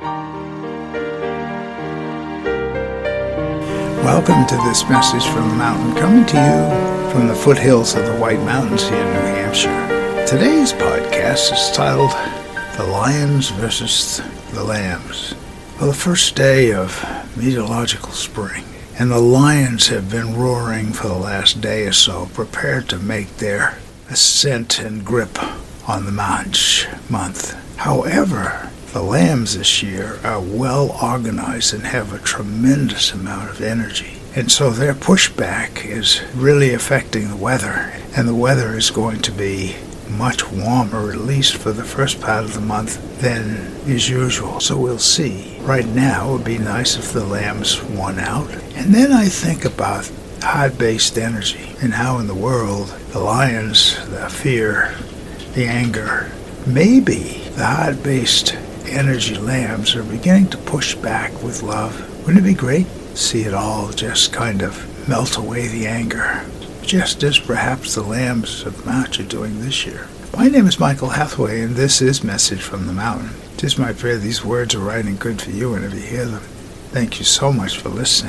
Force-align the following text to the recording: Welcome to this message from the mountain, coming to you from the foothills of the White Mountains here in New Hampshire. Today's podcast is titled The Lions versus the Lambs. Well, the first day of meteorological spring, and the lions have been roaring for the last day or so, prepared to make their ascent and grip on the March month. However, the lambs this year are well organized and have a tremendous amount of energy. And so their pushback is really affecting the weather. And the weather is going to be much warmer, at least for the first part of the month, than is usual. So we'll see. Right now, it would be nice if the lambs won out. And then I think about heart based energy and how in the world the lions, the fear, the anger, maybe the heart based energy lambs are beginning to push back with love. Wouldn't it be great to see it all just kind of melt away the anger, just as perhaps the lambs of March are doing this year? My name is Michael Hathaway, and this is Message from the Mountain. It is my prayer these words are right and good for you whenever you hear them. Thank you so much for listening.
Welcome 0.00 0.32
to 4.46 4.56
this 4.64 4.88
message 4.88 5.26
from 5.26 5.50
the 5.50 5.56
mountain, 5.56 5.94
coming 5.94 6.24
to 6.24 6.36
you 6.36 7.12
from 7.12 7.28
the 7.28 7.34
foothills 7.34 7.94
of 7.94 8.06
the 8.06 8.16
White 8.16 8.40
Mountains 8.40 8.88
here 8.88 8.96
in 8.96 9.12
New 9.12 9.20
Hampshire. 9.20 10.26
Today's 10.26 10.72
podcast 10.72 11.52
is 11.52 11.70
titled 11.76 12.12
The 12.78 12.86
Lions 12.90 13.50
versus 13.50 14.22
the 14.52 14.64
Lambs. 14.64 15.34
Well, 15.78 15.90
the 15.90 15.96
first 15.96 16.34
day 16.34 16.72
of 16.72 17.04
meteorological 17.36 18.12
spring, 18.12 18.64
and 18.98 19.10
the 19.10 19.20
lions 19.20 19.88
have 19.88 20.10
been 20.10 20.34
roaring 20.34 20.94
for 20.94 21.08
the 21.08 21.14
last 21.14 21.60
day 21.60 21.86
or 21.86 21.92
so, 21.92 22.30
prepared 22.32 22.88
to 22.88 22.98
make 22.98 23.36
their 23.36 23.76
ascent 24.08 24.78
and 24.78 25.04
grip 25.04 25.38
on 25.86 26.06
the 26.06 26.12
March 26.12 26.88
month. 27.10 27.54
However, 27.76 28.70
the 28.92 29.02
lambs 29.02 29.56
this 29.56 29.82
year 29.82 30.18
are 30.24 30.40
well 30.40 30.96
organized 31.02 31.72
and 31.72 31.84
have 31.84 32.12
a 32.12 32.18
tremendous 32.18 33.12
amount 33.12 33.50
of 33.50 33.60
energy. 33.60 34.20
And 34.34 34.50
so 34.50 34.70
their 34.70 34.94
pushback 34.94 35.84
is 35.84 36.22
really 36.34 36.74
affecting 36.74 37.28
the 37.28 37.36
weather. 37.36 37.92
And 38.16 38.26
the 38.26 38.34
weather 38.34 38.76
is 38.76 38.90
going 38.90 39.22
to 39.22 39.32
be 39.32 39.76
much 40.08 40.50
warmer, 40.50 41.10
at 41.12 41.18
least 41.18 41.56
for 41.56 41.72
the 41.72 41.84
first 41.84 42.20
part 42.20 42.44
of 42.44 42.54
the 42.54 42.60
month, 42.60 43.20
than 43.20 43.66
is 43.86 44.08
usual. 44.08 44.60
So 44.60 44.76
we'll 44.76 44.98
see. 44.98 45.56
Right 45.60 45.86
now, 45.86 46.30
it 46.30 46.32
would 46.32 46.44
be 46.44 46.58
nice 46.58 46.96
if 46.96 47.12
the 47.12 47.24
lambs 47.24 47.82
won 47.82 48.18
out. 48.18 48.50
And 48.74 48.94
then 48.94 49.12
I 49.12 49.26
think 49.26 49.64
about 49.64 50.10
heart 50.42 50.78
based 50.78 51.18
energy 51.18 51.76
and 51.82 51.92
how 51.92 52.18
in 52.18 52.26
the 52.26 52.34
world 52.34 52.88
the 53.12 53.20
lions, 53.20 53.96
the 54.08 54.28
fear, 54.28 54.94
the 55.54 55.66
anger, 55.66 56.32
maybe 56.66 57.44
the 57.56 57.66
heart 57.66 58.02
based 58.02 58.56
energy 58.86 59.36
lambs 59.36 59.94
are 59.94 60.02
beginning 60.02 60.48
to 60.48 60.58
push 60.58 60.94
back 60.94 61.30
with 61.42 61.62
love. 61.62 61.98
Wouldn't 62.20 62.44
it 62.44 62.48
be 62.48 62.54
great 62.54 62.86
to 62.86 63.16
see 63.16 63.42
it 63.42 63.54
all 63.54 63.90
just 63.90 64.32
kind 64.32 64.62
of 64.62 65.08
melt 65.08 65.36
away 65.36 65.68
the 65.68 65.86
anger, 65.86 66.44
just 66.82 67.22
as 67.22 67.38
perhaps 67.38 67.94
the 67.94 68.02
lambs 68.02 68.64
of 68.64 68.84
March 68.86 69.18
are 69.20 69.24
doing 69.24 69.60
this 69.60 69.86
year? 69.86 70.08
My 70.36 70.48
name 70.48 70.66
is 70.66 70.78
Michael 70.78 71.10
Hathaway, 71.10 71.62
and 71.62 71.74
this 71.74 72.00
is 72.00 72.22
Message 72.22 72.62
from 72.62 72.86
the 72.86 72.92
Mountain. 72.92 73.30
It 73.54 73.64
is 73.64 73.78
my 73.78 73.92
prayer 73.92 74.16
these 74.16 74.44
words 74.44 74.74
are 74.74 74.80
right 74.80 75.04
and 75.04 75.18
good 75.18 75.42
for 75.42 75.50
you 75.50 75.72
whenever 75.72 75.96
you 75.96 76.02
hear 76.02 76.26
them. 76.26 76.42
Thank 76.92 77.18
you 77.18 77.24
so 77.24 77.52
much 77.52 77.78
for 77.78 77.88
listening. 77.88 78.28